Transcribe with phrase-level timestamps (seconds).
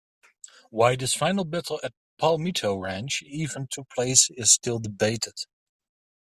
[0.71, 5.35] Why this final battle at Palmito Ranch even took place is still debated.